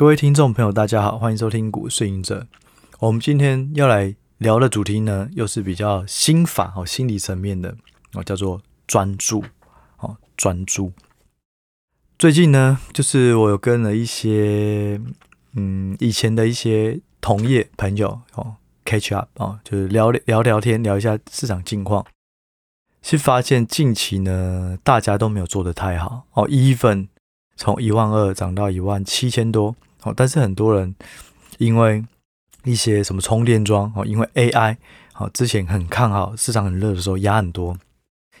[0.00, 2.40] 各位听众朋友，大家好，欢迎收听《股市隐者》。
[3.00, 7.76] 我们今天要来聊的主题呢，又是比较心法哦，心理层面的
[8.14, 9.44] 哦，叫做专注
[9.98, 10.90] 哦，专注。
[12.18, 14.98] 最近呢，就是我有跟了一些
[15.52, 18.56] 嗯以前的一些同业朋友哦
[18.86, 22.06] ，catch up 哦，就是聊聊聊天，聊一下市场近况。
[23.02, 27.06] 是发现近期呢，大家都没有做得太好哦，一份
[27.54, 29.76] 从一万二涨到一万七千多。
[30.02, 30.94] 哦，但是很多人
[31.58, 32.04] 因为
[32.64, 34.76] 一些什么充电桩哦，因为 AI
[35.12, 37.76] 好，之前很看好，市场很热的时候压很多，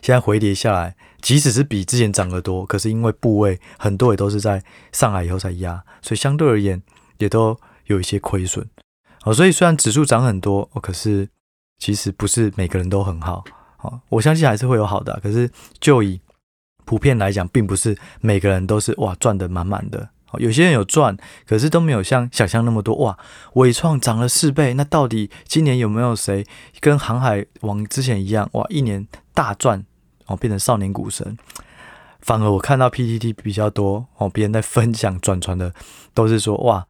[0.00, 4.62] 现在回跌下来，即使是比之前涨得多，可是因为部位很多也都是在
[4.92, 6.82] 上来以后才压，所以相对而言
[7.18, 8.66] 也都有一些亏损。
[9.22, 11.28] 好，所以虽然指数涨很多，可是
[11.78, 13.44] 其实不是每个人都很好。
[13.76, 16.20] 好，我相信还是会有好的，可是就以
[16.86, 20.08] 普遍来讲，并不是每个人都是哇赚得满满的。
[20.38, 21.16] 有些人有赚，
[21.46, 23.18] 可是都没有像想象那么多哇！
[23.54, 26.46] 伟创涨了四倍，那到底今年有没有谁
[26.80, 28.64] 跟航海王之前一样哇？
[28.68, 29.84] 一年大赚
[30.26, 31.36] 哦，变成少年股神。
[32.20, 35.72] 反而我看到 PTT 比较多哦，别人在分享转传的
[36.12, 36.86] 都是说哇，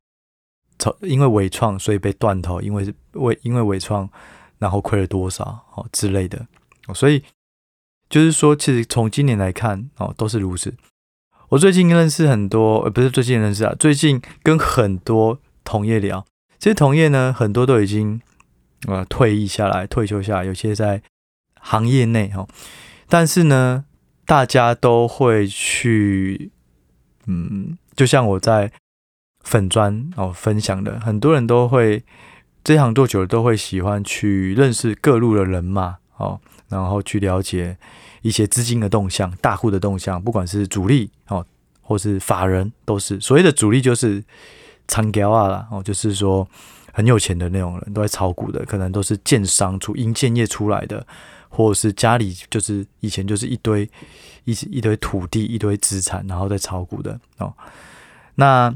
[0.79, 4.11] 从因为伟创所以被断头，因为为因为伟创
[4.59, 6.45] 然后亏了多少哦之类的。
[6.93, 7.23] 所以
[8.09, 10.75] 就是说，其实从今年来看哦，都是如此。
[11.51, 16.25] 我最近认识很多，呃，不是最近认识啊，最近跟很多同业聊，
[16.61, 18.21] 这些同业呢，很多都已经
[18.87, 21.03] 呃退役下来，退休下来，有些在
[21.61, 22.47] 行业内哈，
[23.09, 23.85] 但是呢，
[24.25, 26.53] 大家都会去，
[27.27, 28.71] 嗯，就像我在
[29.41, 32.05] 粉砖哦分享的，很多人都会
[32.63, 37.77] 这行做久了，都会喜欢去认识各路的人嘛，哦，然后去了解。
[38.23, 41.45] 一些资金的动向，大户的动向，不管是主力哦，
[41.81, 44.23] 或是法人，都是所谓的主力，就是
[44.89, 46.47] 长脚啊啦哦，就是说
[46.93, 51.07] 很有钱的那种人，都在炒股的，可能都是建商出营建业出来的，
[51.49, 53.89] 或者是家里就是以前就是一堆
[54.45, 57.55] 一一堆土地，一堆资产，然后在炒股的哦。
[58.35, 58.75] 那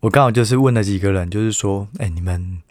[0.00, 2.62] 我刚好就是问了几个人，就是说，哎，你们。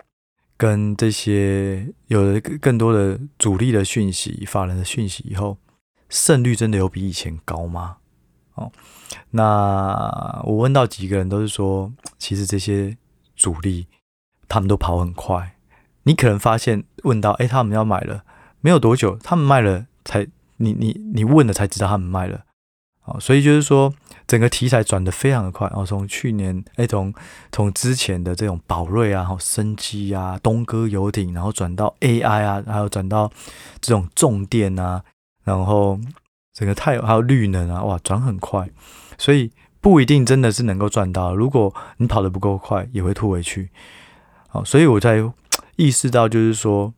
[0.61, 5.57] 跟这些有了更多的主力的讯息、法人的讯息以后，
[6.07, 7.97] 胜率真的有比以前高吗？
[8.53, 8.72] 哦，
[9.31, 12.95] 那我问到几个人都是说，其实这些
[13.35, 13.88] 主力
[14.47, 15.55] 他们都跑很快。
[16.03, 18.23] 你可能发现问到，哎，他们要买了，
[18.59, 22.45] 没有多久，他们卖了才，你你你问了才知道他们卖了。
[23.19, 23.94] 所以就是说，
[24.27, 25.67] 整个题材转得非常的快。
[25.67, 27.13] 然后从去年，哎，从
[27.51, 33.31] 从之前的这种宝瑞啊，然后生机啊，东哥游艇，然后转到 AI 啊，还有转到
[33.79, 35.03] 这种重电啊，
[35.44, 35.99] 然后
[36.53, 38.69] 整个太还有绿能啊，哇，转很快。
[39.17, 43.69] 所以不一定真的是能够赚到，如果你跑得不够快，也会吐回去。
[44.47, 45.23] 好，所以我在
[45.75, 46.93] 意识到，就是说，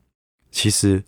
[0.51, 1.03] 其实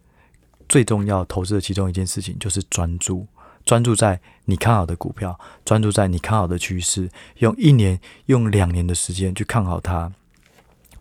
[0.70, 3.28] 最重要投资的其中一件事情就是专注。
[3.66, 7.10] 专注在你看好的股票，专注在你看好的趋势，
[7.40, 10.14] 用一年、用两年的时间去看好它。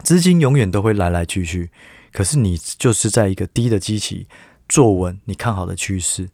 [0.02, 1.70] 资金永远都会来来去去，
[2.12, 4.26] 可是你就是在一个低的基期
[4.68, 6.30] 坐稳你看好的趋势，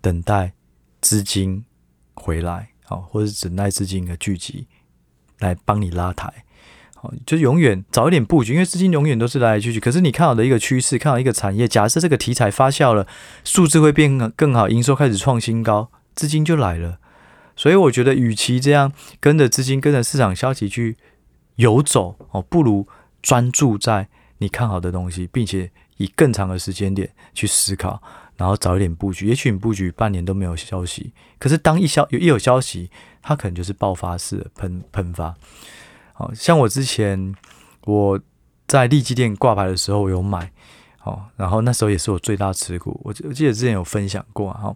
[0.00, 0.52] 等待
[1.00, 1.64] 资金
[2.14, 4.66] 回来，好，或者等待资金的聚集
[5.38, 6.44] 来帮你拉抬。
[7.26, 9.80] 就永远早一点布局，因为资金永远都是来来去去。
[9.80, 13.06] 可是你看好的一个趋势，看好一个产业，假设这个题材发酵了，
[13.44, 16.98] 数字会变更好，营收开始创新高，资金就来了。
[17.56, 20.96] 所以我觉得，与其这样跟着资金、跟着市场消息去
[21.56, 22.86] 游走哦，不如
[23.20, 28.00] 专注在你看好的东西，并且以更长的时间点去思考，
[28.36, 29.26] 然后早一点布局。
[29.26, 32.90] 也许你布局半年都没有消息，可是当一消有一有消息，
[33.22, 35.34] 它可能就是爆发式的喷喷发。
[36.18, 37.32] 好像我之前
[37.84, 38.20] 我
[38.66, 40.50] 在利基店挂牌的时候我有买，
[40.98, 43.00] 好，然后那时候也是我最大持股。
[43.04, 44.74] 我我记得之前有分享过，哈，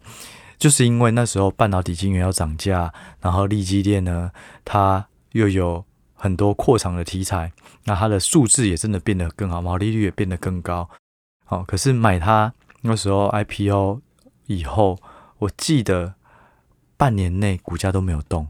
[0.56, 4.30] 就是因为那时候半导体晶圆要涨价，然后利基店呢，
[4.64, 7.50] 它又有很多扩厂的题材，
[7.86, 10.88] 那它的数字也真的变得更好，毛利率也变得更高。
[11.44, 14.00] 好，可是买它那时候 IPO
[14.46, 14.96] 以后，
[15.38, 16.14] 我记得
[16.96, 18.46] 半年内股价都没有动。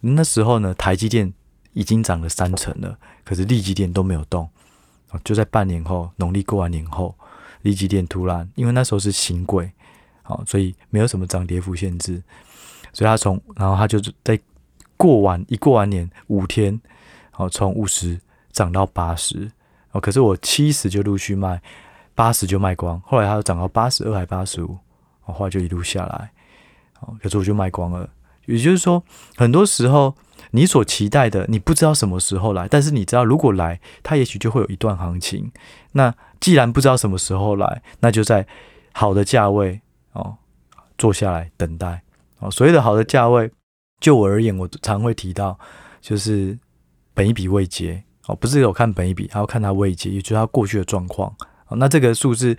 [0.00, 1.32] 那时候呢，台积电。
[1.72, 4.48] 已经涨了三成了，可是利基电都没有动，
[5.24, 7.14] 就在半年后，农历过完年后，
[7.62, 9.72] 利基电突然，因为那时候是新贵，
[10.22, 12.22] 好，所以没有什么涨跌幅限制，
[12.92, 14.38] 所以他从，然后他就在
[14.96, 16.78] 过完一过完年五天，
[17.30, 18.20] 好，从五十
[18.50, 19.50] 涨到八十，
[19.92, 21.62] 哦，可是我七十就陆续卖，
[22.14, 24.76] 八十就卖光，后来它涨到八十二还八十五，
[25.22, 26.30] 后来就一路下来，
[26.92, 28.08] 好，可是我就卖光了，
[28.44, 29.02] 也就是说，
[29.36, 30.14] 很多时候。
[30.52, 35.50] 你所期待的，你不知道什么时候来，但是你知道如果来，它也许就会有一段行情。
[35.92, 38.46] 那既然不知道什么时候来，那就在
[38.92, 39.80] 好的价位
[40.12, 40.36] 哦，
[40.98, 42.02] 坐下来等待
[42.38, 42.50] 哦。
[42.50, 43.50] 所谓的好的价位，
[44.00, 45.58] 就我而言，我常会提到，
[46.00, 46.58] 就是
[47.14, 51.34] 本一笔未结哦，不是有看本一笔，还要看它未结，也就是它过去的状况。
[51.70, 52.56] 那这个数字，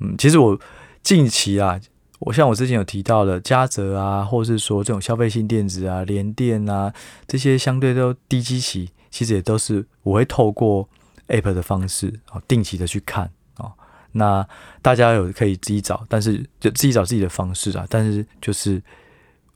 [0.00, 0.58] 嗯，其实我
[1.02, 1.80] 近期啊。
[2.18, 6.92] 我像我之前有提到的嘉泽啊，或是说这种消费性电子啊、联电啊
[7.26, 10.88] 这些相对都低基期，其实也都是我会透过
[11.28, 13.70] App 的方式啊，定期的去看啊。
[14.12, 14.48] 那
[14.80, 17.86] 大家有可以自己找，但是就自己找自己的方式啊。
[17.90, 18.82] 但是就是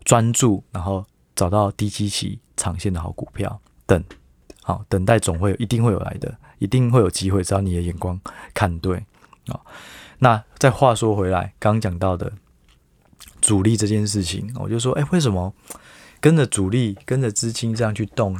[0.05, 1.03] 专注，然后
[1.35, 4.05] 找到低基期长线的好股票，等
[4.63, 8.21] 好等待总会有，一定会有来的，一定会有机会，只要你的眼光
[8.53, 9.07] 看对
[9.47, 9.59] 啊。
[10.19, 12.31] 那再话说回来，刚刚讲到的。
[13.41, 15.53] 主力这件事情，我就说，哎，为什么
[16.21, 18.39] 跟着主力、跟着资金这样去动，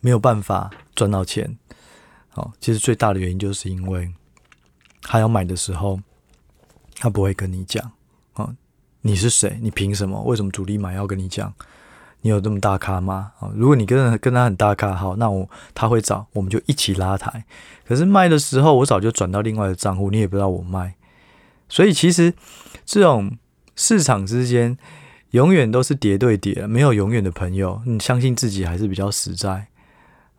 [0.00, 1.56] 没有办法赚到钱？
[2.30, 4.12] 好，其实最大的原因就是因为
[5.02, 6.00] 他要买的时候，
[6.96, 7.92] 他不会跟你讲，
[8.34, 8.54] 啊，
[9.02, 9.58] 你是谁？
[9.60, 10.22] 你凭什么？
[10.22, 11.52] 为什么主力买要跟你讲？
[12.22, 13.32] 你有这么大咖吗？
[13.40, 17.44] 啊，如果你跟跟他很大咖，好，那我他会找，我们就一起拉抬。
[17.86, 20.94] 可是卖的时候，我早就转到另外的账户，你也不知道我卖，
[21.68, 22.32] 所以其实
[22.86, 23.36] 这种。
[23.80, 24.76] 市场之间
[25.30, 27.80] 永远都是跌对跌，没有永远的朋友。
[27.86, 29.68] 你相信自己还是比较实在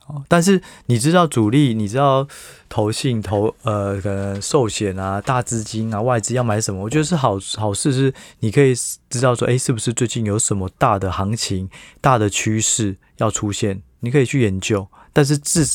[0.06, 0.24] 哦。
[0.28, 2.28] 但是你知道主力，你知道
[2.70, 6.84] 投信投呃可能寿险啊、大资金啊、外资要买什么？
[6.84, 8.76] 我觉得是好好事，是你可以
[9.10, 11.68] 知道说，哎，是不是最近有什么大的行情、
[12.00, 13.82] 大的趋势要出现？
[14.02, 14.88] 你可以去研究。
[15.12, 15.66] 但是至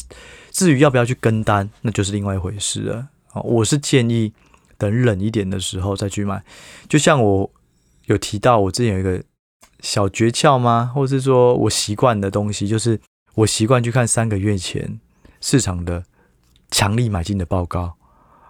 [0.53, 3.09] 至于要不要去跟单，那就是另外一回事了。
[3.43, 4.33] 我是建议
[4.79, 6.45] 等冷一点的时候再去买，
[6.89, 7.51] 就像我。
[8.07, 9.23] 有提到我之前有一个
[9.81, 10.91] 小诀窍吗？
[10.95, 13.01] 或是说我习惯的东西，就是
[13.35, 14.99] 我习惯去看三个月前
[15.41, 16.05] 市场的
[16.71, 17.97] 强力买进的报告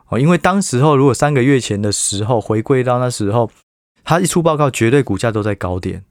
[0.08, 0.18] 哦。
[0.18, 3.50] 因为当时候如果三个月前的时候回归到那时候，
[4.04, 6.04] 它一出报告，绝对股价都在高点。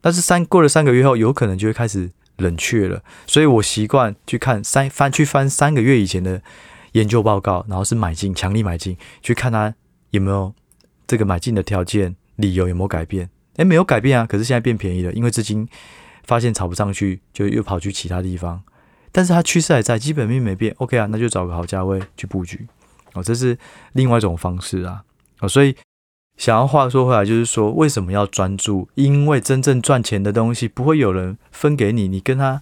[0.00, 3.02] 但是三过了三个月后，有可能就会开始冷却了。
[3.26, 6.42] 所以我习惯去看三翻去翻三个月以前的
[6.92, 9.74] 研究报告，然后是买进强力买进，去看它
[10.10, 10.52] 有没有
[11.06, 12.16] 这个买进的条件。
[12.42, 13.30] 理由有没有改变？
[13.56, 14.26] 诶，没有改变啊。
[14.26, 15.66] 可是现在变便宜了，因为资金
[16.24, 18.62] 发现炒不上去，就又跑去其他地方。
[19.10, 20.74] 但是它趋势还在，基本面没变。
[20.78, 22.66] OK 啊，那就找个好价位去布局
[23.14, 23.22] 哦。
[23.22, 23.56] 这是
[23.92, 25.02] 另外一种方式啊。
[25.40, 25.74] 哦，所以
[26.36, 28.88] 想要话说回来，就是说为什么要专注？
[28.96, 32.60] 因为真正赚钱的东西不会有人分给你，你跟他。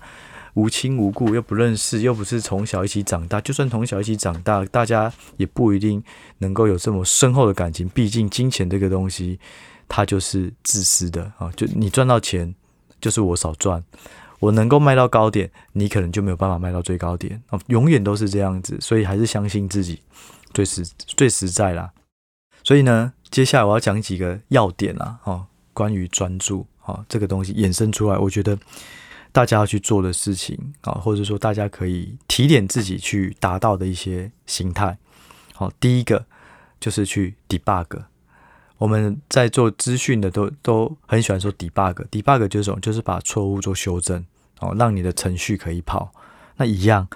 [0.55, 3.41] 无亲无故，又不认识，又不是从小一起长大。
[3.41, 6.03] 就算从小一起长大，大家也不一定
[6.39, 7.89] 能够有这么深厚的感情。
[7.91, 9.39] 毕竟金钱这个东西，
[9.89, 11.51] 它就是自私的啊！
[11.55, 12.53] 就你赚到钱，
[13.01, 13.83] 就是我少赚。
[14.41, 17.61] 我能够卖到高点，你可能就没有办法卖到最高点啊！
[17.69, 20.01] 永远都是这样子，所以还是相信自己
[20.53, 21.93] 最实最实在啦。
[22.65, 28.59] 所以呢，接下来我要讲几个要点啦，哦，关于专注啊这个东西衍生出来，我觉得。
[29.33, 34.99] 大家要去做的事情啊，或者说大家可以提点自己去达到的一些心态。
[35.55, 36.27] 好，第一个
[36.81, 38.05] 就是去 debug。
[38.79, 42.81] 我们在做资讯的都都很喜欢说 debug，debug 就是什么？
[42.81, 44.25] 就是把错误做修正，
[44.61, 46.13] 哦，让你的程序可以跑。
[46.57, 47.07] 那一样，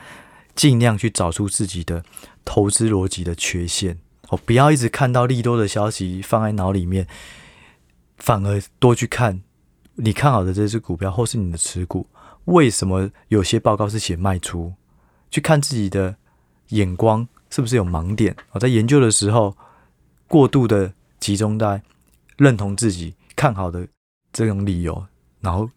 [0.55, 2.05] 尽量去找出自己的
[2.45, 3.99] 投资逻辑的缺陷。
[4.29, 7.07] 哦，不要一直看到利多的消息放在脑里面，
[8.19, 9.41] 反而多去看。
[9.97, 12.07] 你看好的这只股票，或是你的持股，
[12.47, 14.73] 为什么有些报告是写卖出？
[15.31, 16.17] 去看自己的
[16.69, 18.37] 眼光是不是有盲点？
[18.53, 19.57] 我在研究的时候，
[20.29, 21.83] 过度的集中在
[22.37, 23.87] 认同自己看好的
[24.33, 25.07] 这种理由，
[25.41, 25.69] 然后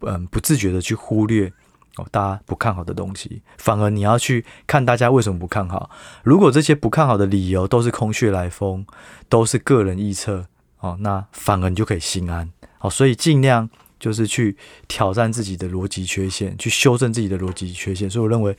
[0.00, 1.52] 嗯，不自觉的去忽略
[1.96, 5.90] 哦，大家不看好的东西，反而你要去看大家为什么不看好。
[6.22, 8.84] 如果这些不看好的理由都是空穴来风，
[9.28, 10.46] 都是个人臆测
[10.80, 12.50] 哦，那反而你就可以心安。
[12.78, 13.68] 好，所以尽量
[13.98, 14.56] 就是去
[14.86, 18.08] 挑战自己的逻辑缺陷，去修正自己的逻辑缺陷。
[18.08, 18.56] 所以我认为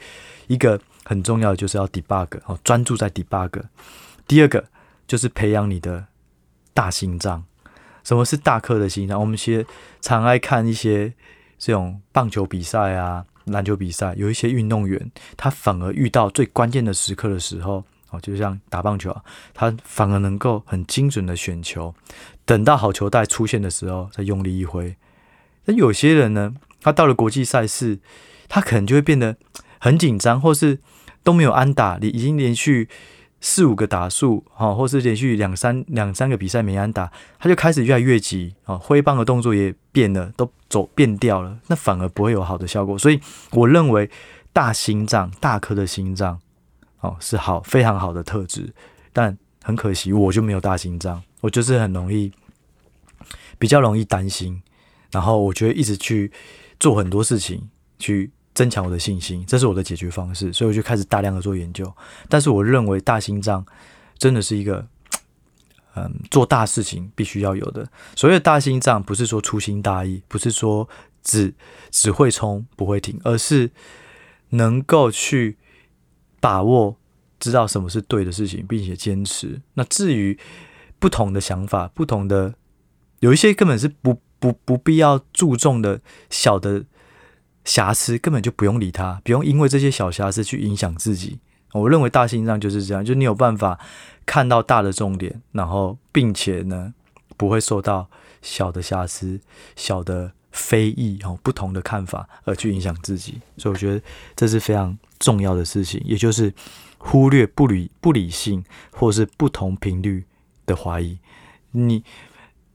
[0.48, 3.62] 一个很重要的就是要 debug，哦，专注在 debug。
[4.28, 4.66] 第二个
[5.08, 6.06] 就是培养你的
[6.74, 7.44] 大心脏。
[8.04, 9.20] 什么是大颗的心脏？
[9.20, 9.66] 我们其实
[10.02, 11.14] 常爱看一些
[11.58, 17.84] 这种棒球比赛啊、篮球比赛，有一些运动员他反而遇到最关键的时刻的时候。
[18.12, 19.24] 哦，就像打棒球啊，
[19.54, 21.94] 他反而能够很精准的选球，
[22.50, 24.96] 等到好球带出现的时候再用力一挥。
[25.66, 28.00] 那有些人呢，他到了国际赛事，
[28.48, 29.38] 他可能就会变得
[29.80, 30.80] 很紧张，或是
[31.24, 32.90] 都没有安打，你已经连续
[33.40, 42.98] 四五个打数，哈，或是连续两三两三个比赛没安打，他就开始越来越急，啊，挥棒的动作也变了，都走变掉了，那反而不会有好的效果。
[42.98, 44.10] 所以我认为
[44.52, 46.40] 大心脏、大颗的心脏，
[47.02, 48.74] 哦，是好非常好的特质，
[49.14, 52.32] 但很可惜我就没有大心脏，我就是很容易
[53.60, 54.60] 比较容易担心，
[55.12, 56.32] 然后我觉得一直去
[56.80, 58.32] 做很多事情去。
[58.56, 61.90] 增强我的信心，这是我的解决方式，所以我就开始大量的做研究。
[62.28, 63.66] 但是我认为大心脏
[64.18, 64.86] 真的是一个，
[65.96, 67.90] 嗯，做大事情必须要有的。
[68.18, 70.90] 所谓的大心脏，不是说粗心大意，不是说
[71.24, 71.54] 只
[71.90, 73.72] 只会冲不会停，而是
[74.50, 75.56] 能够去
[76.42, 76.98] 把握，
[77.40, 79.62] 知道什么是对的事情，并且坚持。
[79.76, 80.38] 那至于
[80.98, 82.54] 不同的想法，不同的
[83.20, 86.86] 有一些根本是不不不必要注重的小的。
[87.66, 91.38] 瑕疵根本就不用理他，不用因为这些小瑕疵去影响自己。
[91.74, 93.78] 我认为大心脏就是这样，就你有办法
[94.26, 96.92] 看到大的重点，然后并且呢
[97.38, 98.10] 不会受到
[98.42, 99.40] 小的瑕疵、
[99.76, 103.40] 小的非议哦不同的看法而去影响自己。
[103.58, 104.02] 所以我觉得
[104.36, 106.52] 这是非常重要的事情，也就是
[106.98, 110.26] 忽略不理不理性或是不同频率
[110.66, 111.20] 的怀疑。
[111.72, 112.04] 你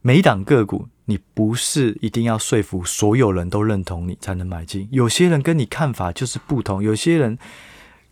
[0.06, 0.88] 每一档个股。
[1.06, 7.38] 你不是一定要说服所有人都认同你才能买进，有些人跟你看法就是不同，有些人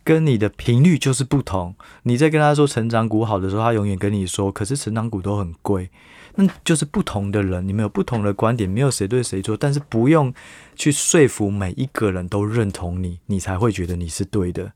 [0.03, 1.75] 跟你的频率就是不同。
[2.03, 5.89] 你在跟他说成长股好的时候，他永远跟你说，可是成长股都很贵，
[6.35, 10.31] 那就是不同的人，你们有不同的观点，没有谁对谁错，但是不用
[10.75, 14.73] 去说服每一个人都认同你，你才会觉得你是对的，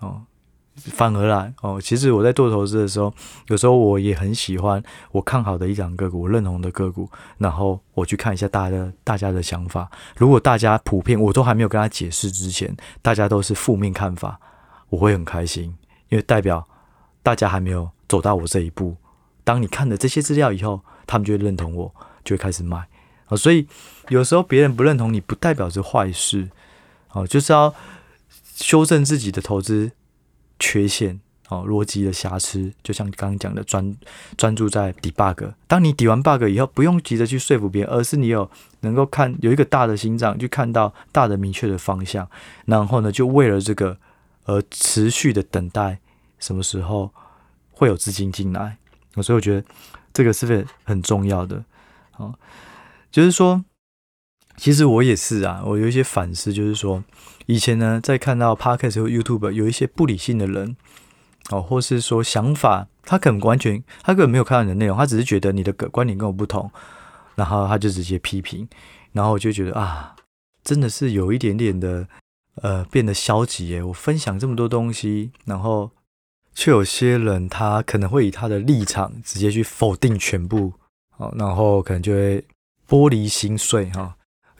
[0.00, 0.26] 哦。
[0.76, 3.12] 反而来哦，其实我在做投资的时候，
[3.46, 9.88] 有时候我也很喜欢我看好的一档个股，我认同的个股，然后我去看一下大家的大家的想法。
[10.16, 14.40] 如果大家普遍我都还没有跟他解释之前，大家都是负面看法，
[14.88, 15.74] 我会很开心，
[16.08, 16.66] 因为代表
[17.22, 18.96] 大家还没有走到我这一步。
[19.44, 22.88] 当你看了这些资料以后，他们就会认同我，就会开始买
[23.26, 23.36] 啊。
[23.36, 23.68] 所以
[24.08, 26.50] 有时候别人不认同你，不代表是坏事
[27.12, 27.72] 哦，就是要
[28.56, 29.92] 修正自己的投资。
[30.64, 33.94] 缺陷哦，逻辑的瑕疵，就像刚刚讲的，专
[34.38, 35.52] 专注在 debug。
[35.66, 42.26] 当你抵完 bug 以后，不用急着去说服别人，而是你有能够看有一个大的心脏，去看到大的明确的方向，
[42.64, 43.98] 然后呢，就为了这个
[44.46, 45.98] 而持续的等待
[46.38, 47.10] 什么时候
[47.70, 48.78] 会有资金进来。
[49.22, 49.66] 所以我觉得
[50.14, 51.62] 这个是不是很重要的？
[52.16, 52.34] 哦，
[53.12, 53.62] 就是说，
[54.56, 57.02] 其实我也是啊，我有一些反思，就是说。
[57.46, 60.74] 以前呢，在看到 Podcast 和 YouTube 有一些不理性的人，
[61.50, 66.70] 哦，或是说想法，他可能完全，他根本没有看到你的内容，他只是觉得你的观点跟我不同，
[67.34, 68.66] 然后他就直接批评，
[69.12, 70.16] 然后我就觉得啊，
[70.62, 72.08] 真的是有一点点的，
[72.62, 73.82] 呃，变得消极耶。
[73.82, 75.90] 我分享这么多东西，然后
[76.54, 80.72] 却有些人他可能会以他的立场直接去否定全部，
[81.18, 82.42] 哦，然后可能就会
[82.88, 84.00] 玻璃心碎哈。
[84.00, 84.14] 哦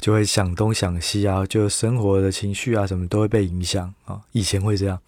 [0.05, 4.21] 就会想东想西啊，就生活的情绪啊，什么都会被影响啊。
[4.33, 5.01] 以前会这样，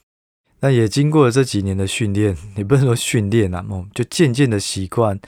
[0.60, 3.62] 那也经过了这几年的训练，也不能说训练啊，
[3.92, 5.20] 就渐渐的习惯。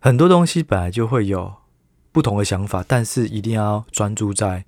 [0.00, 1.54] 很多东西本来就会有
[2.10, 4.64] 不同的想法，但是一定要专注在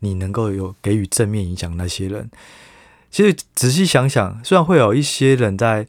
[0.00, 2.30] 你能够有给予正面影响那些人。
[3.10, 5.86] 其实仔细想想，虽然会有一些人在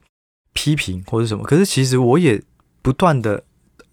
[0.54, 2.42] 批评或者什么，可是其实我也
[2.82, 3.44] 不断的。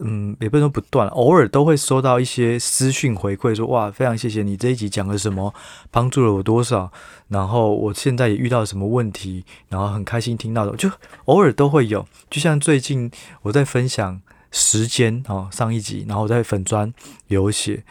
[0.00, 5.52] 嗯，也不能说不断，偶尔都会收到一些私讯回馈，说哇，非常谢谢你这一集讲了什么，
[5.90, 6.92] 帮助了我多少，
[7.26, 10.88] 然后我现在也遇到什么问题，然后很开心听到的，就
[11.24, 12.06] 偶尔都会有。
[12.30, 13.10] 就像最近
[13.42, 14.20] 我在分享
[14.52, 16.94] 时间哦，上一集，然后我在粉砖
[17.26, 17.82] 有写，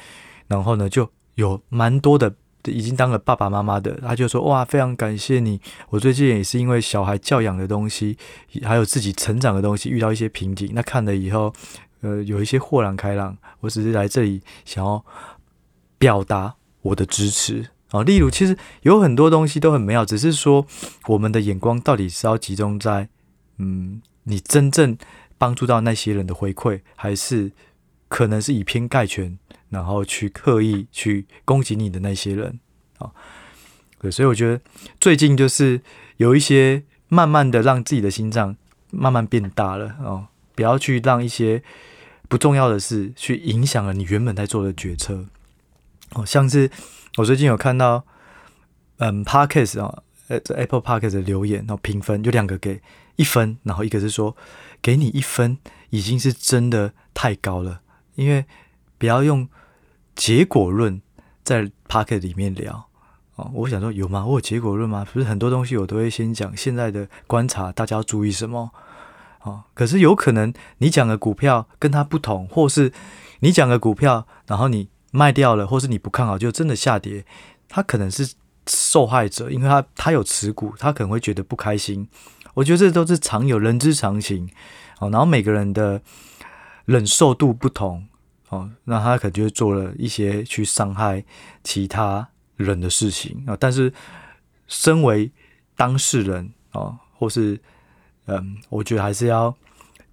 [0.48, 2.34] 然后呢就有蛮多的
[2.68, 5.60] 已经当了爸爸妈妈的，他就说哇，非常感谢你，
[5.90, 8.18] 我最近也是因为小孩教养的东西，
[8.64, 11.54] 还有自己成长的东西遇到一些瓶颈，那看了以后。
[12.01, 15.04] 呃，有一些豁然开朗，我只是来这里想要
[15.98, 18.04] 表达我的支持啊。
[18.04, 20.66] 例如，其实有很多东西都很美好，只是说
[21.08, 23.10] 我们的眼光到底是要集中在
[23.58, 24.98] 嗯，你真正
[25.38, 27.51] 帮助到那些人的回馈，还是
[28.08, 29.38] 可能是以偏概全，
[29.70, 32.60] 然后去刻意去攻击你的那些人
[33.00, 33.12] 啊？
[34.00, 34.62] 对，所以我觉得
[35.00, 35.82] 最近就是
[36.18, 38.56] 有一些慢慢的让自己的心脏
[38.92, 40.27] 慢慢变大了哦。
[40.58, 41.62] 不要去让一些
[42.28, 45.28] 不重要的事去影响了你原本在做的决策。
[46.14, 46.72] 哦，像是
[47.18, 48.04] 我最近有看到，
[48.98, 52.82] 嗯，Podcast 啊，呃，Apple Podcast 的留言，然后评分有两个给
[53.18, 54.36] 一分，然后一个是说
[54.82, 55.60] 给你一分
[55.92, 57.82] 已经是真的太高了，
[58.16, 58.46] 因为
[58.98, 59.48] 不要用
[60.16, 61.00] 结果论
[61.44, 62.90] 在 Podcast 里面聊
[63.36, 64.26] 哦，我想说有吗？
[64.26, 65.06] 我有结果论吗？
[65.14, 68.72] 不是很多东西我都会先讲现在的观察，大家要注意什么？
[69.48, 72.92] 哦，可是有可能你讲的股票跟它不同，或是
[73.39, 77.25] 你讲的股票，然后你卖掉了，或是你不看好就真的下跌，
[77.70, 78.34] 他可能是
[78.68, 82.08] 受害者，因为他他有持股，他可能会觉得不开心。
[82.56, 84.50] 我觉得这都是常有，人之常情。
[85.00, 86.01] 哦，然后每个人的
[86.86, 88.08] 忍受度不同，
[88.50, 91.24] 哦，那他可能就做了一些去伤害
[91.63, 93.56] 其他人的事情啊。
[93.60, 93.94] 但是
[94.68, 95.32] 身为
[95.75, 97.62] 当事人哦，或是
[98.28, 99.54] 嗯，我觉得还是要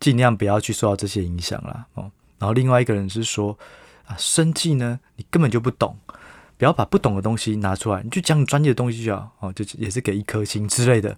[0.00, 1.86] 尽量不要去受到这些影响啦。
[1.94, 2.10] 哦。
[2.38, 3.56] 然后另外一个人是说
[4.06, 5.96] 啊，生计呢，你根本就不懂，
[6.56, 11.16] 不要把不懂的东西拿出来，你就讲你专业的东西就好哦，就也是给一颗星之类的。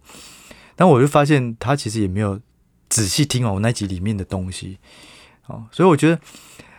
[0.76, 2.38] 但我就发现他其实也没有
[2.88, 4.79] 仔细听完我那集里面的东西，
[5.47, 6.21] 哦，所以我觉得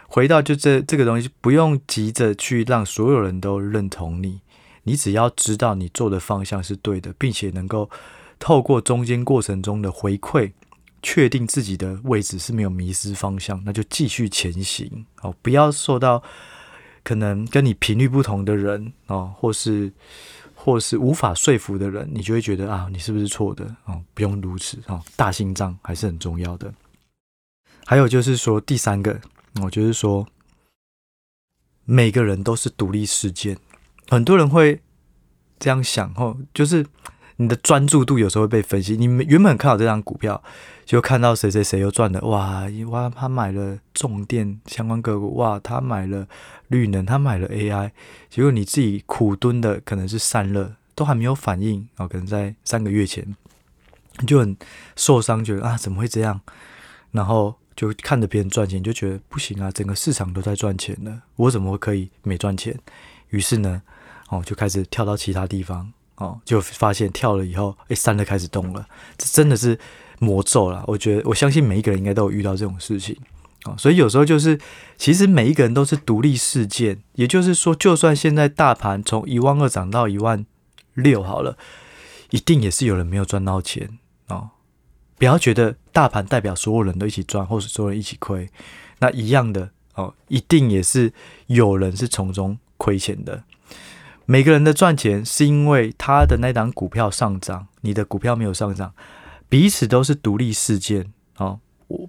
[0.08, 4.40] 回到就这这个东西，不用急着去让所有人都认同你，
[4.84, 7.90] 你只要知道你做的方向是对的，并且能够
[8.40, 10.52] 透过中间过程中的回馈，
[11.02, 16.22] 确定自己的位置是没有迷失方向，那就继续前行，哦，不要受到
[17.04, 19.92] 可能跟你频率不同的人，哦，或是。
[20.60, 24.04] 或是无法说服的人，你就会觉得啊，你是不是错的哦？
[24.14, 26.74] 不用如此哦，大心脏还是很重要的。
[27.86, 29.18] 还有就是说，第三个，
[29.62, 30.28] 我就是说，
[31.86, 33.58] 每个人都是独立事件。
[34.10, 34.82] 很多人会
[35.58, 36.86] 这样想哦，就是。
[37.38, 38.98] 你的专注度有时候会被分析。
[38.98, 40.44] 你们原本看好这张股票，
[40.86, 46.28] 就看到谁谁谁又赚了，哇哇，他买了重电相关个股，哇，他买了
[46.68, 47.92] 绿能，他买了 AI。
[48.30, 53.36] 结果你自己苦蹲的可能是散热，都还没有反应哦，可能在三个月前
[54.26, 54.58] 就很
[54.96, 56.42] 受伤，觉得啊怎么会这样？
[57.12, 62.76] 然后就看着别人赚钱，就觉得不行啊，整个市场都在赚钱了，我怎么可以没赚钱？
[63.30, 63.84] 于是呢，
[64.30, 65.94] 哦，就开始跳到其他地方。
[66.18, 68.86] 哦，就发现跳了以后，哎，三的开始动了，
[69.18, 69.78] 这真的是
[70.20, 70.84] 魔咒啦。
[70.88, 73.16] 我觉得，我相信每一个人应该都有遇到这种事情
[73.66, 73.76] 哦。
[73.78, 74.60] 所以有时候就是，
[74.98, 77.04] 其实每一个人都是独立事件。
[77.14, 80.44] 也就是说，就算现在大盘从一万二涨到一万
[80.96, 81.56] 六好了，
[82.32, 84.50] 一定也是有人没有赚到钱哦。
[85.20, 88.50] 不要觉得大盘代表所有人都一起赚，或是所有人一起亏，
[89.00, 91.14] 那一样的哦，一定也是
[91.46, 93.44] 有人是从中亏钱的。
[94.30, 98.94] 每个人的赚钱是因为他的那档股票上涨，你的股票没有上涨，
[99.48, 101.62] 彼此都是独立事件哦。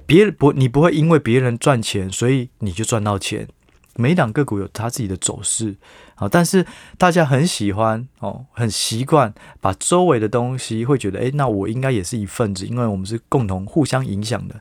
[0.04, 3.46] 别不，你不会因为别人赚钱，所以你就赚到钱。
[3.94, 5.76] 每档个股有它自己的走势
[6.16, 14.57] 啊，但是大家很喜欢哦，很习惯把周围的东西会觉得，诶，那我应该也是一份子，因为我们是共同互相影响的。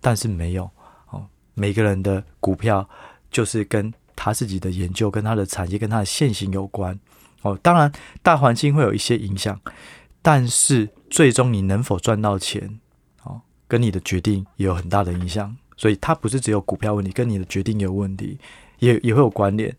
[0.00, 0.70] 但是没有
[1.10, 2.88] 哦，每个人的股票
[3.30, 3.92] 就是跟。
[4.24, 6.96] 他自己的研究跟他的产业跟他的现行有关
[7.42, 7.90] 哦，当然
[8.22, 9.60] 大环境会有一些影响，
[10.22, 12.78] 但是最终你能否赚到钱
[13.24, 18.38] 哦，跟你的决定也有很大的影响，所以它不是只有股票问题，跟你的决定有问题，
[18.78, 19.76] 也也会有关联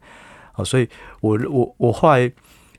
[0.55, 0.65] 哦。
[0.65, 0.89] 所以
[1.21, 2.29] 我我我后来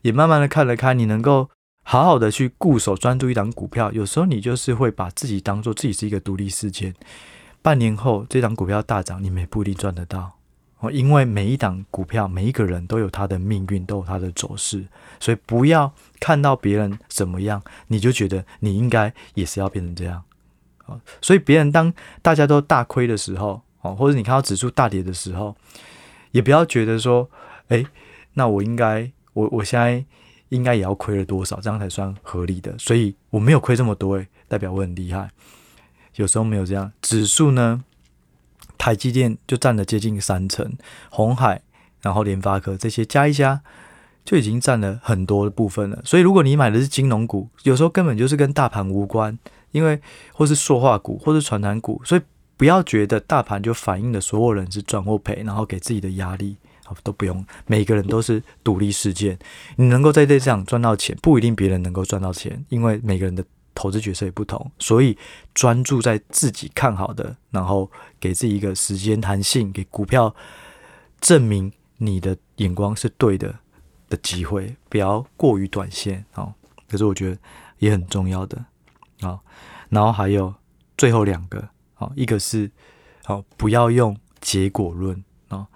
[0.02, 1.48] 也慢慢的看了看，你能够
[1.82, 6.92] 好好的去固守专注一档股票，有时候你就是会把自己当做自己是一个独立事件，
[7.62, 10.32] 半年后这档股票大涨，你们也不一定赚得到。
[10.80, 14.86] 哦因为每一档股票，每一个人都有他的命运，都有他的走势，
[15.18, 20.22] 所以不要看到别人怎么样，你就觉得你应该也是要变成这样。
[21.22, 25.56] 所以别人当大家都大亏的时候，哦，或者你看到指数大跌的时候，
[26.32, 27.30] 也不要觉得说，
[27.68, 27.82] 哎，
[28.34, 30.04] 那我应该，我我现在
[30.50, 32.76] 应该也要亏了多少，这样才算合理的。
[32.78, 35.30] 所以我没有亏这么多，哎，代表我很厉害。
[36.16, 37.82] 有时候没有这样，指数呢？
[38.78, 40.76] 台积电就占了接近三成，
[41.10, 41.62] 红海，
[42.02, 43.62] 然后联发科这些加一加，
[44.24, 46.00] 就已经占了很多的部分了。
[46.04, 49.38] 所以如果你买的是金融股，有时候根本就是跟大盘无关，
[49.72, 50.00] 因为
[50.32, 52.20] 或是塑化股，或是传产股，所以
[52.56, 57.44] 不要觉得大盘就反映了所有人是赚或赔，然后给自己的压力，好都不用。
[57.66, 59.38] 每个人都是独立事件，
[59.76, 63.44] 你能够在这上赚到钱，不一定别人能够赚到钱，因为每个人的。
[63.74, 65.18] 投资角色也不同，所以
[65.52, 70.34] 专注在自己看好的，然后给自己一个时间弹性，给股票
[71.20, 73.54] 证明你的眼光是对的
[74.08, 76.54] 的机会，不要过于短线哦。
[76.88, 77.38] 可是我觉得
[77.78, 78.64] 也很重要的
[79.20, 79.40] 啊。
[79.88, 80.54] 然后还有
[80.96, 82.70] 最后两个啊，一个是
[83.26, 85.66] 哦，不要用结果论啊，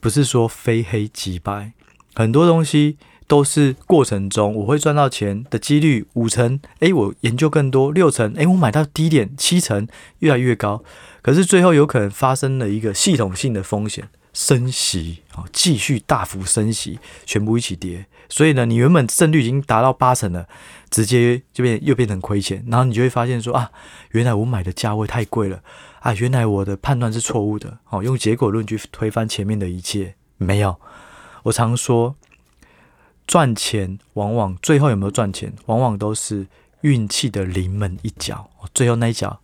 [0.00, 1.72] 不是说非黑即白，
[2.14, 2.96] 很多东西。
[3.30, 9.86] 都是过程中我会赚到钱的几率五成，诶，我研究更多六成，诶，我买到低点七成，
[10.18, 10.82] 越来越高。
[11.22, 18.06] 可是最后有可能发生了一个系统性的风险，升息啊，继续大幅升息，全部一起跌。
[18.28, 20.48] 所以呢，你原本胜率已经达到八成了，
[20.90, 22.64] 直接就变又变成亏钱。
[22.66, 23.70] 然后你就会发现说啊，
[24.10, 25.62] 原来我买的价位太贵了
[26.00, 27.78] 啊，原来我的判断是错误的。
[27.90, 30.74] 哦，用结果论去推翻前面的一切，没有。
[31.44, 32.16] 我常说，
[33.30, 36.48] 赚钱往往最后有没有赚钱，往往都是
[36.80, 38.50] 运气的临门一脚。
[38.74, 39.38] 最后那一脚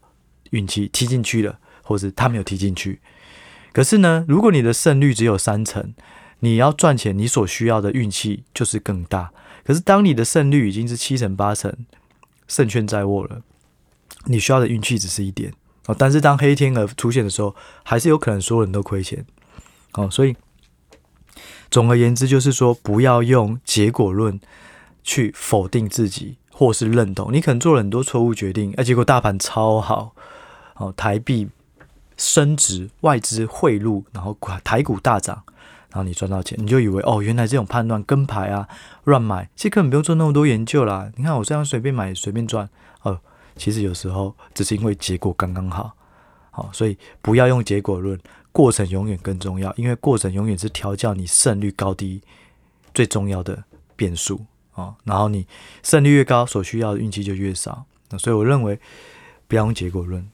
[0.50, 3.00] 运气踢进去了，或是他没有踢进去。
[3.72, 5.94] 可是呢，如果你的胜率只有三成，
[6.40, 9.30] 你要赚钱，你所需要的运气就是更大。
[9.64, 11.72] 可是当你的胜率已经是七成八成，
[12.48, 13.42] 胜券在握了，
[14.24, 15.52] 你需要的运气只是一点
[15.86, 15.94] 哦。
[15.96, 19.24] 但是当黑天鹅出现的时候，还是有可能所有人都亏钱
[19.92, 20.10] 哦。
[20.10, 20.34] 所以
[21.70, 24.40] 总而言之，就是说不要用结果论
[25.02, 30.14] 去否定自己，或是认同你可能做了很多错误决定，而结果大盘超好
[30.76, 31.48] 哦，台币
[32.16, 35.42] 升值，外资汇入，然后台股大涨。
[35.92, 38.68] 然后你赚到钱，你就以为哦，原来这种判断跟牌啊、
[39.04, 41.10] 乱买，其实根本不用做那么多研究啦。
[41.16, 42.68] 你看我这样随便买随便赚
[43.00, 43.18] 哦，
[43.56, 45.94] 其实有时候只是因为结果刚刚好，
[46.50, 48.18] 好、所以不要用结果论，
[48.56, 52.22] 过程永远更重要，因为过程永远是调教你胜率高低
[52.94, 53.64] 最重要的
[53.96, 54.96] 变数啊、哦。
[55.04, 55.46] 然后你
[55.82, 57.84] 胜率越高，所需要的运气就越少。
[58.08, 58.80] 那所以我认为
[59.46, 60.26] 不要用结果论。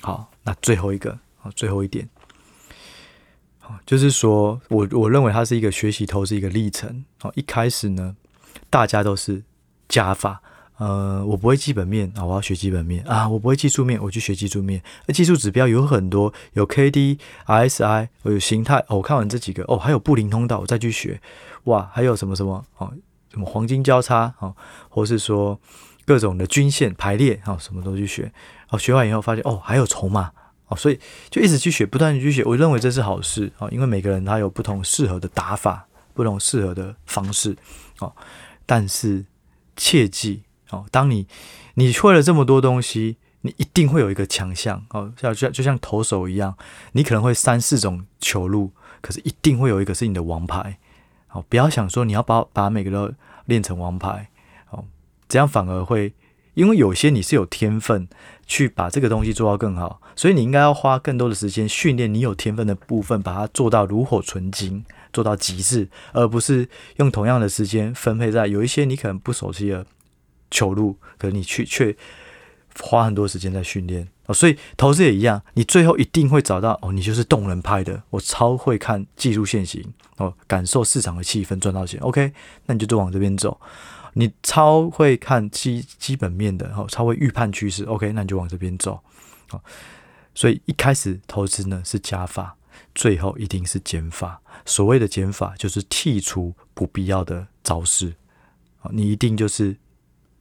[0.00, 2.08] 好，那最后一个，好，最后一点。
[3.60, 7.04] 好就是说，我我认为它是一个学习投资一个历程。
[7.22, 8.16] 哦，一开始呢，
[8.68, 9.44] 大家都是
[9.88, 10.42] 加法。
[10.80, 13.28] 呃，我不会基本面啊，我要学基本面啊。
[13.28, 14.82] 我不会技术面，我去学技术面。
[15.04, 18.78] 那技术指标有很多，有 K D、RSI，我有形态。
[18.88, 21.20] 哦，我看完这几个，哦，还有布林通道，我再去学。
[21.64, 22.90] 哇，还有什么什么哦，
[23.30, 24.56] 什么黄金交叉哦，
[24.88, 25.60] 或是说
[26.06, 28.32] 各种的均线排列，哦，什么都去学。
[28.70, 30.32] 哦，学完以后发现，哦，还有筹码。
[30.68, 37.54] 哦，所以就一直去学，不断去学，我认为这是好事啊，因为每个人他有不同适合的打法，不同适合的方式
[37.98, 38.10] 哦。
[38.64, 39.26] 但是
[39.76, 41.26] 切记哦，当你
[41.74, 46.56] 你会了这么多东西，你一定会有一个强项哦，像就像就像投手一样，
[46.92, 50.78] 你可能会三四种球路，可是一定会有一个是你的王牌
[51.30, 51.44] 哦。
[51.48, 53.12] 不要想说你要把把每个都
[53.46, 54.28] 练成王牌
[54.70, 54.84] 哦，
[55.28, 56.12] 这样反而会。
[56.54, 58.08] 因为有些你是有天分
[58.44, 69.86] 去把这个东西做到更好，所以你应该要花更多的时间训练你有天分的部分，把它做到炉火纯青，做到极致，而不是用同样的时间分配在有一些你可能不熟悉的
[70.50, 71.96] 球路，可你去却
[72.80, 74.34] 花很多时间在训练哦。
[74.34, 82.00] 所以投资也一样，你最后一定会找到哦，你就是动人派的，我超会看技术线型哦，感受市场的气氛赚到钱。
[82.00, 82.32] OK，
[82.66, 83.60] 那你就都往这边走。
[84.14, 89.00] 你超会看基基本面的，哦，超会预判趋势，OK，那你就往这边走，
[89.52, 89.60] 哦，
[90.34, 92.56] 所以一开始投资呢是加法，
[92.92, 94.42] 最后一定是减法。
[94.66, 98.14] 所谓的减法就是剔除不必要的招式，
[98.82, 99.76] 哦，你一定就是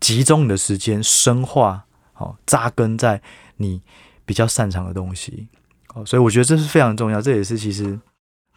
[0.10, 3.22] 集中你的时间，深化，好，扎根在
[3.58, 3.80] 你
[4.26, 5.48] 比较擅长的东西，
[5.93, 8.00] 哦，所以我觉得这是非常重要，这也是其实，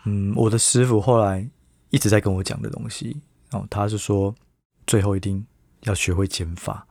[0.07, 1.47] 嗯，我的师傅后来
[1.91, 4.35] 一直在跟我讲的东西，哦，他是说。
[4.85, 5.47] 最后一定
[5.83, 6.85] 要学会减法，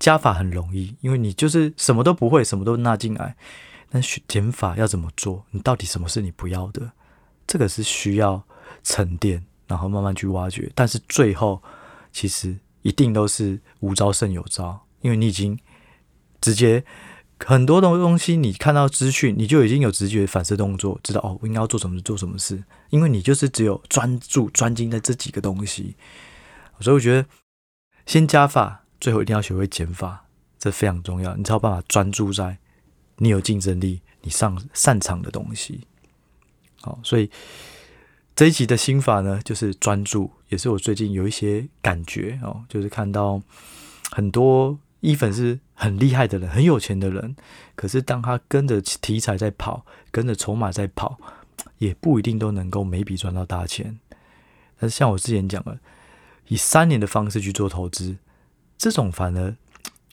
[0.00, 3.36] 加法很容易，因为你就是什么都不会，什么都纳进来。
[3.88, 5.44] 但学减法要怎么做？
[5.52, 6.90] 你到底什么是你不要的？
[7.46, 8.42] 这个是需要
[8.82, 10.68] 沉淀，然后慢慢去挖掘。
[10.74, 11.62] 但是最后
[12.10, 15.58] 其实一定都是无招胜有招，因为你已经
[16.40, 16.84] 直接
[17.38, 22.62] 很多东东西，你看到资讯，你就已经有直觉反射动作，知道哦，我应该要做什么做什么事。
[22.90, 25.94] 因为你就是只有专注专精在这几个东西。
[26.80, 27.28] 所以我觉得，
[28.06, 30.26] 先加法，最后一定要学会减法，
[30.58, 31.36] 这非常重要。
[31.36, 32.56] 你才有办法专注在
[33.16, 35.86] 你有竞争力、你上擅长的东西。
[36.80, 37.28] 好，所以
[38.38, 43.42] 这一集的心法呢，就是专注，也是我最近有一些感觉哦，就是看到
[44.12, 47.34] 很多伊粉是很厉害的人，很有钱的人，
[47.74, 51.18] 可是当他跟着题材在跑，跟着筹码在跑，
[51.78, 53.98] 也不一定都能够每笔赚到大钱。
[54.78, 55.76] 但是像我之前讲的。
[56.46, 58.18] 以三年的方式去做投资，
[58.78, 59.56] 这种反而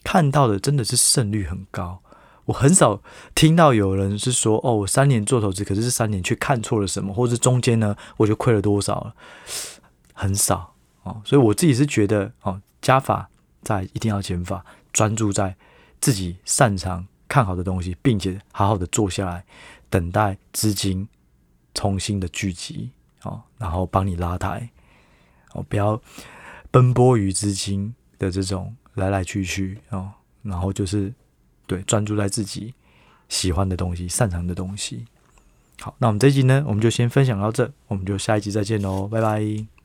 [0.02, 2.02] 看到的真的是胜率很高。
[2.46, 3.00] 我很少
[3.34, 9.14] 听到有人是说：“哦，我三年做投资，可是这三年却看错了什么，或者中间呢我就亏了多少了。”
[10.18, 13.28] 很少哦，所以我自己是觉得哦，加法
[13.62, 15.54] 在一定要减法，专注在
[16.00, 19.44] 自己擅长看好的东西，并且好好的坐下来
[19.90, 21.06] 等待资金
[21.74, 22.90] 重新的聚集
[23.24, 24.70] 哦，然后帮你拉抬。
[25.52, 26.00] 哦，不要
[26.70, 30.10] 奔波于资金的这种来来去去哦，
[30.42, 31.12] 然后就是
[31.66, 32.74] 对专注在自己
[33.28, 35.04] 喜欢的东西、擅长的东西。
[35.80, 39.75] 好，那我们这一集呢，我们就先分享到这，我们就下一集再见喽，拜拜。